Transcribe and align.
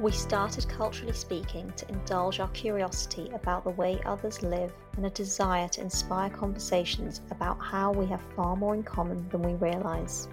We 0.00 0.12
started 0.12 0.66
Culturally 0.66 1.12
Speaking 1.12 1.70
to 1.76 1.86
indulge 1.90 2.40
our 2.40 2.48
curiosity 2.48 3.28
about 3.34 3.64
the 3.64 3.70
way 3.70 4.00
others 4.06 4.42
live 4.42 4.72
and 4.96 5.04
a 5.04 5.10
desire 5.10 5.68
to 5.68 5.82
inspire 5.82 6.30
conversations 6.30 7.20
about 7.30 7.60
how 7.60 7.92
we 7.92 8.06
have 8.06 8.22
far 8.34 8.56
more 8.56 8.74
in 8.74 8.82
common 8.82 9.28
than 9.28 9.42
we 9.42 9.52
realise. 9.56 10.26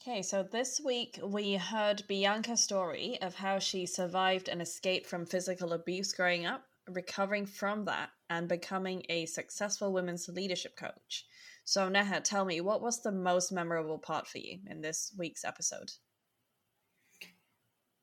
Okay, 0.00 0.22
so 0.22 0.42
this 0.42 0.80
week 0.82 1.20
we 1.22 1.56
heard 1.56 2.02
Bianca's 2.08 2.62
story 2.62 3.18
of 3.20 3.34
how 3.34 3.58
she 3.58 3.84
survived 3.84 4.48
and 4.48 4.62
escaped 4.62 5.06
from 5.06 5.26
physical 5.26 5.74
abuse 5.74 6.14
growing 6.14 6.46
up, 6.46 6.64
recovering 6.88 7.46
from 7.46 7.84
that, 7.86 8.10
and 8.30 8.48
becoming 8.48 9.02
a 9.08 9.26
successful 9.26 9.92
women's 9.92 10.28
leadership 10.28 10.76
coach. 10.76 11.26
So, 11.64 11.88
Neha, 11.88 12.20
tell 12.20 12.44
me, 12.44 12.60
what 12.60 12.80
was 12.82 13.02
the 13.02 13.12
most 13.12 13.50
memorable 13.52 13.98
part 13.98 14.26
for 14.28 14.38
you 14.38 14.58
in 14.70 14.80
this 14.80 15.12
week's 15.18 15.44
episode? 15.44 15.90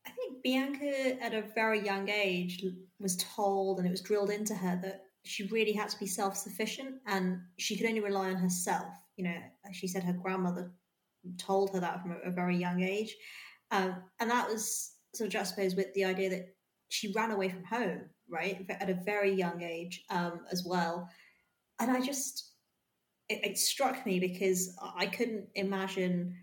I 0.05 0.09
think 0.11 0.43
Bianca, 0.43 1.23
at 1.23 1.33
a 1.33 1.45
very 1.55 1.83
young 1.83 2.09
age, 2.09 2.63
was 2.99 3.15
told 3.17 3.79
and 3.79 3.87
it 3.87 3.91
was 3.91 4.01
drilled 4.01 4.29
into 4.29 4.53
her 4.53 4.79
that 4.83 5.03
she 5.23 5.47
really 5.47 5.71
had 5.71 5.89
to 5.89 5.99
be 5.99 6.05
self 6.05 6.35
sufficient 6.35 6.95
and 7.07 7.39
she 7.57 7.77
could 7.77 7.87
only 7.87 8.01
rely 8.01 8.29
on 8.29 8.35
herself. 8.35 8.93
You 9.15 9.25
know, 9.25 9.37
she 9.71 9.87
said 9.87 10.03
her 10.03 10.13
grandmother 10.13 10.73
told 11.37 11.71
her 11.73 11.79
that 11.79 12.01
from 12.01 12.17
a, 12.23 12.31
very 12.31 12.57
young 12.57 12.81
age. 12.81 13.15
Um, 13.71 13.95
and 14.19 14.29
that 14.29 14.49
was 14.49 14.91
sort 15.15 15.27
of 15.27 15.31
juxtaposed 15.31 15.77
with 15.77 15.93
the 15.93 16.03
idea 16.03 16.29
that 16.31 16.55
she 16.89 17.13
ran 17.13 17.31
away 17.31 17.49
from 17.49 17.63
home 17.63 18.01
right, 18.33 18.65
at 18.69 18.89
a 18.89 18.99
very 19.05 19.31
young 19.31 19.61
age 19.61 20.03
um, 20.09 20.41
as 20.51 20.63
well. 20.65 21.07
And 21.79 21.91
I 21.91 22.01
just, 22.01 22.51
it, 23.29 23.45
it 23.45 23.57
struck 23.57 24.05
me 24.05 24.19
because 24.19 24.75
I 24.97 25.05
couldn't 25.05 25.45
imagine 25.55 26.35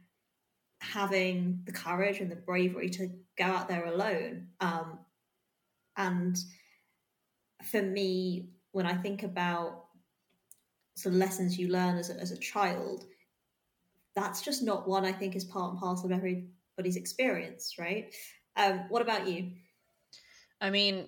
having 0.81 1.61
the 1.65 1.73
courage 1.73 2.21
and 2.21 2.31
the 2.31 2.37
bravery 2.37 2.89
to 2.91 3.11
go 3.37 3.45
out 3.45 3.69
there 3.69 3.85
alone. 3.85 4.49
Um, 4.61 5.01
and 5.97 6.39
for 7.71 7.83
me, 7.83 8.51
when 8.73 8.87
I 8.87 8.95
think 8.95 9.23
about 9.23 9.85
sort 10.97 11.15
of 11.15 11.19
lessons 11.19 11.59
you 11.59 11.69
learn 11.69 11.97
as 11.97 12.11
a, 12.11 12.15
as 12.15 12.31
a 12.31 12.39
child, 12.39 13.05
that's 14.15 14.43
just 14.43 14.63
not 14.63 14.89
one 14.89 15.05
I 15.05 15.13
think 15.13 15.37
is 15.37 15.45
part 15.45 15.73
and 15.73 15.81
parcel 15.81 16.07
of 16.07 16.13
everybody's 16.13 16.97
experience, 16.97 17.75
right? 17.79 18.15
Um, 18.57 18.85
what 18.89 19.03
about 19.03 19.29
you? 19.29 19.53
I 20.61 20.71
mean, 20.71 21.07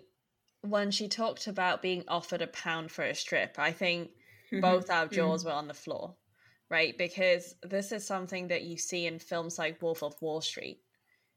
when 0.63 0.91
she 0.91 1.09
talked 1.09 1.49
about 1.49 1.83
being 1.83 2.05
offered 2.09 2.43
a 2.43 2.47
pound 2.47 2.91
for 2.91 3.05
a 3.05 3.15
strip, 3.15 3.59
I 3.59 3.73
think 3.73 4.11
mm-hmm. 4.53 4.61
both 4.61 4.91
our 4.91 5.07
mm-hmm. 5.07 5.15
jaws 5.15 5.41
mm-hmm. 5.41 5.51
were 5.51 5.57
on 5.57 5.69
the 5.69 5.75
floor, 5.75 6.15
right? 6.71 6.97
Because 6.97 7.55
this 7.63 7.93
is 7.93 8.07
something 8.07 8.49
that 8.49 8.63
you 8.63 8.79
see 8.79 9.07
in 9.07 9.19
films 9.19 9.59
like 9.59 9.83
Wolf 9.83 10.03
of 10.03 10.21
Wall 10.23 10.41
Street, 10.41 10.81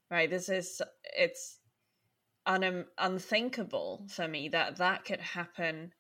right? 0.10 0.30
This 0.30 0.50
is 0.50 0.82
it's 1.18 1.60
un- 2.46 2.86
unthinkable 2.98 4.06
for 4.10 4.28
me 4.28 4.50
that 4.50 4.78
that 4.78 5.06
could 5.06 5.22
happen, 5.22 5.92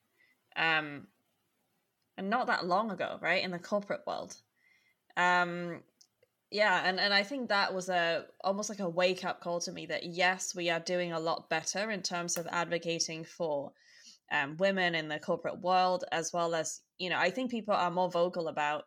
um, 0.55 1.07
and 2.17 2.29
not 2.29 2.47
that 2.47 2.65
long 2.65 2.91
ago, 2.91 3.17
right? 3.21 3.43
In 3.43 3.51
the 3.51 3.59
corporate 3.59 4.05
world, 4.05 4.35
um, 5.17 5.81
yeah 6.51 6.81
and, 6.85 6.99
and 6.99 7.13
i 7.13 7.23
think 7.23 7.49
that 7.49 7.73
was 7.73 7.89
a 7.89 8.25
almost 8.43 8.69
like 8.69 8.79
a 8.79 8.89
wake 8.89 9.25
up 9.25 9.41
call 9.41 9.59
to 9.59 9.71
me 9.71 9.85
that 9.85 10.03
yes 10.03 10.55
we 10.55 10.69
are 10.69 10.79
doing 10.79 11.11
a 11.11 11.19
lot 11.19 11.49
better 11.49 11.91
in 11.91 12.01
terms 12.01 12.37
of 12.37 12.47
advocating 12.51 13.23
for 13.23 13.71
um, 14.31 14.57
women 14.57 14.95
in 14.95 15.07
the 15.07 15.19
corporate 15.19 15.61
world 15.61 16.03
as 16.11 16.31
well 16.33 16.55
as 16.55 16.81
you 16.97 17.09
know 17.09 17.17
i 17.17 17.29
think 17.29 17.51
people 17.51 17.73
are 17.73 17.91
more 17.91 18.09
vocal 18.09 18.47
about 18.47 18.85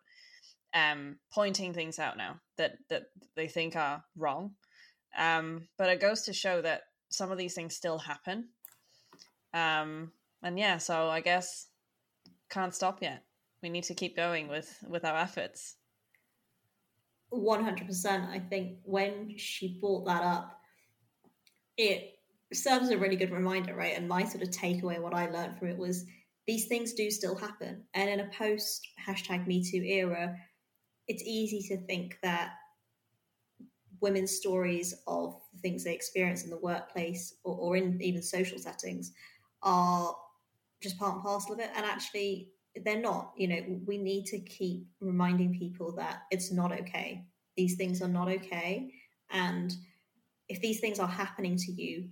um, 0.74 1.16
pointing 1.32 1.72
things 1.72 1.98
out 1.98 2.16
now 2.16 2.40
that 2.56 2.78
that 2.88 3.04
they 3.36 3.48
think 3.48 3.76
are 3.76 4.04
wrong. 4.16 4.52
Um, 5.16 5.68
but 5.76 5.88
it 5.88 6.00
goes 6.00 6.22
to 6.22 6.32
show 6.32 6.60
that 6.62 6.82
some 7.08 7.32
of 7.32 7.38
these 7.38 7.54
things 7.54 7.74
still 7.74 7.98
happen. 7.98 8.48
Um, 9.54 10.12
and 10.42 10.56
yeah 10.56 10.76
so 10.76 11.08
i 11.08 11.20
guess 11.20 11.66
can't 12.50 12.74
stop 12.74 13.02
yet. 13.02 13.24
We 13.62 13.70
need 13.70 13.84
to 13.84 13.94
keep 13.94 14.14
going 14.14 14.48
with 14.48 14.72
with 14.88 15.04
our 15.04 15.16
efforts 15.16 15.76
100%. 17.32 18.28
I 18.28 18.38
think 18.38 18.78
when 18.84 19.36
she 19.36 19.78
brought 19.80 20.06
that 20.06 20.22
up, 20.22 20.60
it 21.76 22.18
serves 22.52 22.84
as 22.84 22.90
a 22.90 22.98
really 22.98 23.16
good 23.16 23.30
reminder, 23.30 23.74
right? 23.74 23.96
And 23.96 24.08
my 24.08 24.24
sort 24.24 24.42
of 24.42 24.50
takeaway, 24.50 25.00
what 25.00 25.14
I 25.14 25.30
learned 25.30 25.58
from 25.58 25.68
it 25.68 25.78
was 25.78 26.06
these 26.46 26.66
things 26.66 26.94
do 26.94 27.10
still 27.10 27.36
happen. 27.36 27.84
And 27.94 28.08
in 28.08 28.20
a 28.20 28.30
post 28.30 28.86
hashtag 29.06 29.46
Me 29.46 29.62
Too 29.62 29.82
era, 29.82 30.34
it's 31.06 31.22
easy 31.22 31.62
to 31.68 31.86
think 31.86 32.18
that 32.22 32.52
women's 34.00 34.32
stories 34.32 34.94
of 35.06 35.40
the 35.52 35.60
things 35.60 35.84
they 35.84 35.94
experience 35.94 36.44
in 36.44 36.50
the 36.50 36.58
workplace 36.58 37.34
or, 37.44 37.54
or 37.56 37.76
in 37.76 38.00
even 38.00 38.22
social 38.22 38.58
settings 38.58 39.12
are 39.62 40.14
just 40.82 40.98
part 40.98 41.14
and 41.14 41.22
parcel 41.22 41.54
of 41.54 41.60
it. 41.60 41.70
And 41.74 41.84
actually, 41.84 42.50
they're 42.84 43.00
not 43.00 43.32
you 43.36 43.48
know 43.48 43.80
we 43.86 43.98
need 43.98 44.26
to 44.26 44.38
keep 44.38 44.86
reminding 45.00 45.58
people 45.58 45.94
that 45.96 46.22
it's 46.30 46.52
not 46.52 46.72
okay. 46.72 47.24
These 47.56 47.76
things 47.76 48.02
are 48.02 48.08
not 48.08 48.28
okay. 48.28 48.90
And 49.30 49.72
if 50.48 50.60
these 50.60 50.80
things 50.80 50.98
are 50.98 51.08
happening 51.08 51.56
to 51.56 51.72
you 51.72 52.08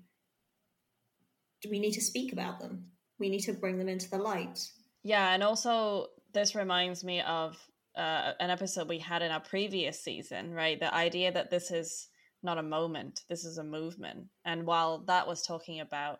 do 1.62 1.70
we 1.70 1.78
need 1.78 1.92
to 1.92 2.02
speak 2.02 2.32
about 2.32 2.60
them. 2.60 2.84
We 3.18 3.30
need 3.30 3.40
to 3.40 3.54
bring 3.54 3.78
them 3.78 3.88
into 3.88 4.10
the 4.10 4.18
light. 4.18 4.58
Yeah 5.02 5.32
and 5.32 5.42
also 5.42 6.08
this 6.32 6.54
reminds 6.54 7.04
me 7.04 7.22
of 7.22 7.56
uh, 7.96 8.32
an 8.40 8.50
episode 8.50 8.90
we 8.90 8.98
had 8.98 9.22
in 9.22 9.30
our 9.30 9.40
previous 9.40 10.02
season 10.02 10.52
right? 10.52 10.78
The 10.78 10.94
idea 10.94 11.32
that 11.32 11.50
this 11.50 11.70
is 11.70 12.08
not 12.42 12.58
a 12.58 12.62
moment 12.62 13.20
this 13.28 13.44
is 13.44 13.58
a 13.58 13.64
movement. 13.64 14.26
And 14.44 14.66
while 14.66 15.04
that 15.06 15.26
was 15.26 15.42
talking 15.42 15.80
about 15.80 16.18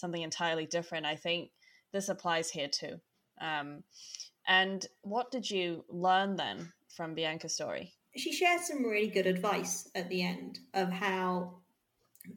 something 0.00 0.22
entirely 0.22 0.66
different 0.66 1.06
i 1.06 1.14
think 1.14 1.50
this 1.92 2.08
applies 2.08 2.50
here 2.50 2.68
too 2.68 2.96
um, 3.40 3.82
and 4.46 4.86
what 5.02 5.30
did 5.30 5.50
you 5.50 5.84
learn 5.88 6.36
then 6.36 6.72
from 6.88 7.14
Bianca's 7.14 7.54
story? 7.54 7.92
She 8.16 8.32
shared 8.32 8.60
some 8.60 8.84
really 8.84 9.08
good 9.08 9.26
advice 9.26 9.88
at 9.94 10.08
the 10.08 10.22
end 10.22 10.58
of 10.74 10.90
how, 10.90 11.54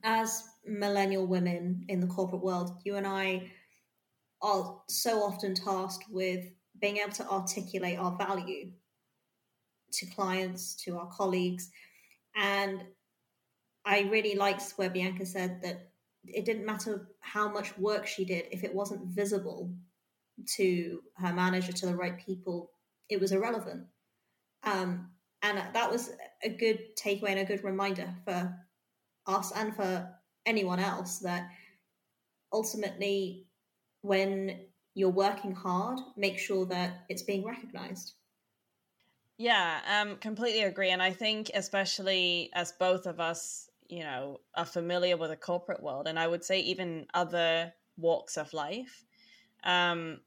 as 0.03 0.43
millennial 0.65 1.25
women 1.25 1.85
in 1.89 1.99
the 1.99 2.07
corporate 2.07 2.43
world, 2.43 2.77
you 2.83 2.95
and 2.95 3.07
I 3.07 3.51
are 4.41 4.79
so 4.87 5.23
often 5.23 5.55
tasked 5.55 6.05
with 6.11 6.45
being 6.79 6.97
able 6.97 7.13
to 7.13 7.27
articulate 7.29 7.97
our 7.97 8.15
value 8.17 8.71
to 9.93 10.05
clients, 10.07 10.75
to 10.83 10.97
our 10.97 11.07
colleagues. 11.07 11.69
And 12.35 12.83
I 13.85 14.01
really 14.01 14.35
liked 14.35 14.71
where 14.75 14.89
Bianca 14.89 15.25
said 15.25 15.61
that 15.63 15.89
it 16.25 16.45
didn't 16.45 16.65
matter 16.65 17.09
how 17.19 17.49
much 17.49 17.77
work 17.77 18.05
she 18.05 18.25
did 18.25 18.45
if 18.51 18.63
it 18.63 18.73
wasn't 18.73 19.05
visible 19.07 19.71
to 20.55 21.01
her 21.17 21.33
manager, 21.33 21.71
to 21.71 21.85
the 21.85 21.95
right 21.95 22.17
people, 22.17 22.71
it 23.09 23.19
was 23.19 23.31
irrelevant. 23.31 23.85
Um, 24.63 25.11
and 25.41 25.57
that 25.73 25.91
was 25.91 26.11
a 26.43 26.49
good 26.49 26.95
takeaway 26.95 27.29
and 27.29 27.39
a 27.39 27.45
good 27.45 27.63
reminder 27.63 28.13
for 28.23 28.55
us 29.27 29.51
and 29.55 29.75
for 29.75 30.09
anyone 30.45 30.79
else 30.79 31.19
that 31.19 31.49
ultimately, 32.51 33.47
when 34.01 34.61
you're 34.95 35.09
working 35.09 35.53
hard, 35.53 35.99
make 36.15 36.37
sure 36.37 36.65
that 36.67 37.05
it's 37.09 37.23
being 37.23 37.43
recognized. 37.43 38.13
Yeah, 39.37 39.79
um, 39.89 40.17
completely 40.17 40.61
agree. 40.61 40.91
And 40.91 41.01
I 41.01 41.11
think, 41.11 41.51
especially 41.53 42.51
as 42.53 42.71
both 42.73 43.05
of 43.07 43.19
us, 43.19 43.69
you 43.89 44.03
know, 44.03 44.39
are 44.55 44.65
familiar 44.65 45.17
with 45.17 45.31
the 45.31 45.35
corporate 45.35 45.81
world, 45.81 46.07
and 46.07 46.19
I 46.19 46.27
would 46.27 46.43
say 46.43 46.59
even 46.61 47.07
other 47.13 47.73
walks 47.97 48.37
of 48.37 48.53
life, 48.53 49.03
um, 49.63 50.19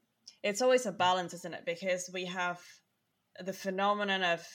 it's 0.43 0.61
always 0.61 0.85
a 0.85 0.91
balance, 0.91 1.33
isn't 1.33 1.53
it? 1.53 1.65
Because 1.65 2.09
we 2.13 2.25
have 2.25 2.61
the 3.43 3.53
phenomenon 3.53 4.23
of 4.23 4.45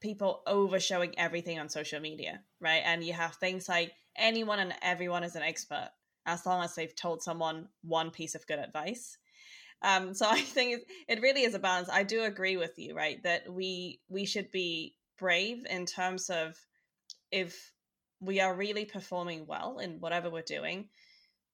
people 0.00 0.42
overshowing 0.46 1.18
everything 1.18 1.58
on 1.58 1.68
social 1.68 2.00
media, 2.00 2.40
right? 2.60 2.82
And 2.84 3.04
you 3.04 3.12
have 3.12 3.34
things 3.36 3.68
like 3.68 3.92
anyone 4.16 4.58
and 4.58 4.74
everyone 4.82 5.24
is 5.24 5.36
an 5.36 5.42
expert 5.42 5.90
as 6.26 6.44
long 6.46 6.62
as 6.62 6.74
they've 6.74 6.94
told 6.94 7.22
someone 7.22 7.68
one 7.82 8.10
piece 8.10 8.34
of 8.34 8.46
good 8.46 8.58
advice. 8.58 9.16
Um, 9.82 10.14
so 10.14 10.26
I 10.30 10.40
think 10.40 10.80
it, 10.80 10.86
it 11.08 11.22
really 11.22 11.42
is 11.42 11.54
a 11.54 11.58
balance. 11.58 11.88
I 11.90 12.02
do 12.02 12.24
agree 12.24 12.56
with 12.56 12.78
you, 12.78 12.94
right? 12.94 13.22
That 13.22 13.52
we 13.52 14.00
we 14.08 14.26
should 14.26 14.50
be 14.50 14.96
brave 15.18 15.64
in 15.68 15.86
terms 15.86 16.30
of 16.30 16.56
if 17.30 17.72
we 18.20 18.40
are 18.40 18.54
really 18.54 18.84
performing 18.84 19.46
well 19.46 19.78
in 19.78 19.98
whatever 20.00 20.30
we're 20.30 20.42
doing, 20.42 20.88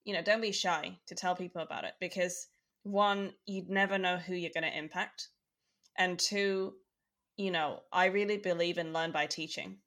you 0.05 0.13
know, 0.13 0.21
don't 0.21 0.41
be 0.41 0.51
shy 0.51 0.97
to 1.07 1.15
tell 1.15 1.35
people 1.35 1.61
about 1.61 1.83
it 1.83 1.93
because 1.99 2.47
one, 2.91 3.33
you'd 3.45 3.69
never 3.69 3.97
know 3.97 4.17
who 4.17 4.35
you're 4.35 4.51
going 4.53 4.69
to 4.69 4.77
impact. 4.77 5.29
And 5.97 6.17
two, 6.17 6.73
you 7.37 7.51
know, 7.51 7.81
I 7.91 8.05
really 8.05 8.37
believe 8.37 8.77
in 8.77 8.93
learn 8.93 9.11
by 9.11 9.25
teaching. 9.25 9.77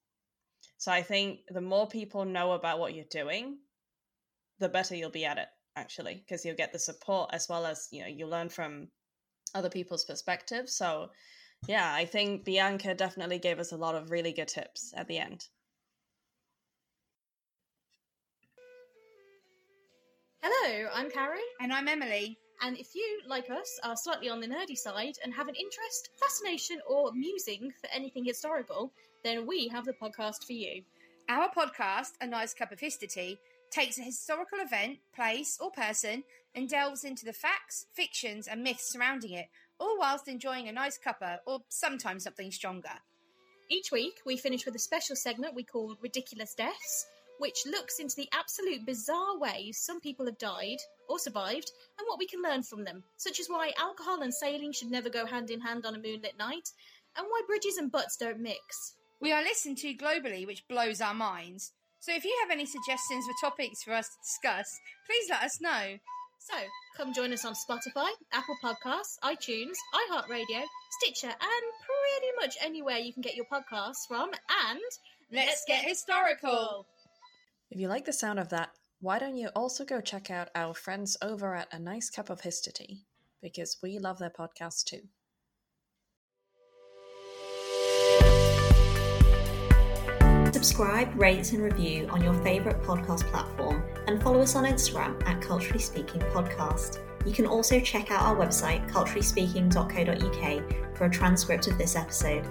So 0.78 0.90
I 0.90 1.02
think 1.02 1.40
the 1.48 1.60
more 1.60 1.86
people 1.86 2.24
know 2.24 2.52
about 2.52 2.78
what 2.78 2.94
you're 2.94 3.04
doing, 3.10 3.58
the 4.58 4.68
better 4.68 4.94
you'll 4.96 5.10
be 5.10 5.24
at 5.24 5.38
it, 5.38 5.48
actually, 5.76 6.24
because 6.26 6.44
you'll 6.44 6.56
get 6.56 6.72
the 6.72 6.78
support 6.78 7.30
as 7.32 7.48
well 7.48 7.66
as, 7.66 7.88
you 7.92 8.02
know, 8.02 8.08
you 8.08 8.26
learn 8.26 8.48
from 8.48 8.88
other 9.54 9.70
people's 9.70 10.04
perspectives. 10.04 10.76
So, 10.76 11.10
yeah, 11.68 11.92
I 11.94 12.04
think 12.04 12.44
Bianca 12.44 12.94
definitely 12.94 13.38
gave 13.38 13.58
us 13.58 13.72
a 13.72 13.76
lot 13.76 13.94
of 13.94 14.10
really 14.10 14.32
good 14.32 14.48
tips 14.48 14.92
at 14.96 15.06
the 15.06 15.18
end. 15.18 15.46
Hello, 20.42 20.88
I'm 20.92 21.10
Karen. 21.10 21.38
And 21.60 21.72
I'm 21.72 21.86
Emily. 21.86 22.38
And 22.64 22.78
if 22.78 22.94
you, 22.94 23.20
like 23.26 23.50
us, 23.50 23.80
are 23.82 23.96
slightly 23.96 24.28
on 24.28 24.40
the 24.40 24.46
nerdy 24.46 24.76
side 24.76 25.14
and 25.24 25.34
have 25.34 25.48
an 25.48 25.56
interest, 25.56 26.10
fascination, 26.20 26.80
or 26.88 27.10
musing 27.12 27.72
for 27.80 27.88
anything 27.92 28.24
historical, 28.24 28.92
then 29.24 29.48
we 29.48 29.66
have 29.68 29.84
the 29.84 29.92
podcast 29.92 30.44
for 30.46 30.52
you. 30.52 30.82
Our 31.28 31.50
podcast, 31.50 32.12
A 32.20 32.26
Nice 32.26 32.54
Cup 32.54 32.70
of 32.70 32.78
History, 32.78 33.38
takes 33.70 33.98
a 33.98 34.02
historical 34.02 34.60
event, 34.60 34.98
place, 35.12 35.58
or 35.60 35.72
person 35.72 36.22
and 36.54 36.68
delves 36.68 37.02
into 37.02 37.24
the 37.24 37.32
facts, 37.32 37.86
fictions, 37.94 38.46
and 38.46 38.62
myths 38.62 38.92
surrounding 38.92 39.32
it, 39.32 39.48
all 39.80 39.98
whilst 39.98 40.28
enjoying 40.28 40.68
a 40.68 40.72
nice 40.72 40.98
cuppa 40.98 41.38
or 41.46 41.60
sometimes 41.68 42.22
something 42.22 42.52
stronger. 42.52 42.94
Each 43.70 43.90
week, 43.90 44.20
we 44.24 44.36
finish 44.36 44.66
with 44.66 44.76
a 44.76 44.78
special 44.78 45.16
segment 45.16 45.54
we 45.54 45.64
call 45.64 45.96
Ridiculous 46.00 46.54
Deaths, 46.54 47.06
which 47.42 47.66
looks 47.66 47.98
into 47.98 48.14
the 48.14 48.28
absolute 48.32 48.86
bizarre 48.86 49.36
ways 49.36 49.76
some 49.76 50.00
people 50.00 50.26
have 50.26 50.38
died 50.38 50.76
or 51.08 51.18
survived 51.18 51.72
and 51.98 52.06
what 52.06 52.20
we 52.20 52.24
can 52.24 52.40
learn 52.40 52.62
from 52.62 52.84
them, 52.84 53.02
such 53.16 53.40
as 53.40 53.48
why 53.48 53.72
alcohol 53.76 54.22
and 54.22 54.32
sailing 54.32 54.70
should 54.70 54.92
never 54.92 55.10
go 55.10 55.26
hand 55.26 55.50
in 55.50 55.60
hand 55.60 55.84
on 55.84 55.96
a 55.96 55.98
moonlit 55.98 56.38
night, 56.38 56.68
and 57.16 57.26
why 57.28 57.42
bridges 57.48 57.78
and 57.78 57.90
butts 57.90 58.16
don't 58.16 58.38
mix. 58.38 58.94
We 59.20 59.32
are 59.32 59.42
listened 59.42 59.78
to 59.78 59.92
globally, 59.92 60.46
which 60.46 60.68
blows 60.68 61.00
our 61.00 61.14
minds. 61.14 61.72
So 61.98 62.14
if 62.14 62.24
you 62.24 62.32
have 62.42 62.52
any 62.52 62.64
suggestions 62.64 63.26
for 63.26 63.50
topics 63.50 63.82
for 63.82 63.92
us 63.92 64.06
to 64.06 64.18
discuss, 64.22 64.78
please 65.06 65.28
let 65.28 65.42
us 65.42 65.60
know. 65.60 65.98
So 66.38 66.54
come 66.96 67.12
join 67.12 67.32
us 67.32 67.44
on 67.44 67.54
Spotify, 67.54 68.10
Apple 68.32 68.56
Podcasts, 68.62 69.18
iTunes, 69.24 69.74
iHeartRadio, 69.98 70.62
Stitcher, 71.00 71.26
and 71.26 71.64
pretty 71.88 72.32
much 72.40 72.54
anywhere 72.62 72.98
you 72.98 73.12
can 73.12 73.22
get 73.22 73.34
your 73.34 73.46
podcasts 73.46 74.06
from. 74.06 74.30
And 74.68 74.80
let's, 75.32 75.48
let's 75.48 75.64
get, 75.66 75.82
get 75.82 75.88
historical. 75.88 76.86
If 77.72 77.80
you 77.80 77.88
like 77.88 78.04
the 78.04 78.12
sound 78.12 78.38
of 78.38 78.50
that, 78.50 78.68
why 79.00 79.18
don't 79.18 79.34
you 79.34 79.48
also 79.56 79.86
go 79.86 80.02
check 80.02 80.30
out 80.30 80.50
our 80.54 80.74
friends 80.74 81.16
over 81.22 81.54
at 81.54 81.72
A 81.72 81.78
Nice 81.78 82.10
Cup 82.10 82.28
of 82.28 82.42
History? 82.42 83.06
Because 83.40 83.78
we 83.82 83.98
love 83.98 84.18
their 84.18 84.28
podcast 84.28 84.84
too. 84.84 85.00
Subscribe, 90.52 91.18
rate, 91.18 91.50
and 91.54 91.62
review 91.62 92.08
on 92.10 92.22
your 92.22 92.34
favourite 92.44 92.82
podcast 92.82 93.22
platform 93.30 93.82
and 94.06 94.22
follow 94.22 94.42
us 94.42 94.54
on 94.54 94.64
Instagram 94.64 95.26
at 95.26 95.40
Culturally 95.40 95.80
Speaking 95.80 96.20
Podcast. 96.20 96.98
You 97.24 97.32
can 97.32 97.46
also 97.46 97.80
check 97.80 98.10
out 98.10 98.20
our 98.20 98.36
website, 98.36 98.86
culturallyspeaking.co.uk, 98.90 100.94
for 100.94 101.06
a 101.06 101.10
transcript 101.10 101.68
of 101.68 101.78
this 101.78 101.96
episode. 101.96 102.46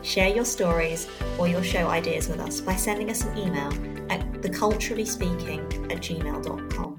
Share 0.00 0.34
your 0.34 0.46
stories 0.46 1.08
or 1.38 1.46
your 1.46 1.62
show 1.62 1.88
ideas 1.88 2.28
with 2.28 2.40
us 2.40 2.62
by 2.62 2.74
sending 2.74 3.10
us 3.10 3.24
an 3.24 3.36
email 3.36 3.70
at 4.12 4.20
theculturallyspeaking 4.42 5.90
at 5.90 5.98
gmail.com. 5.98 6.91